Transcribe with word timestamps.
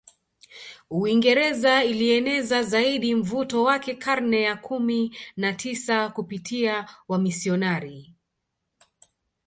Uingereza 0.89 1.83
ilieneza 1.83 2.63
zaidi 2.63 3.15
mvuto 3.15 3.63
wake 3.63 3.95
karne 3.95 4.41
ya 4.41 4.55
kumi 4.55 5.15
na 5.37 5.53
tisa 5.53 6.09
kupitia 6.09 6.89
wamisionari 7.07 8.15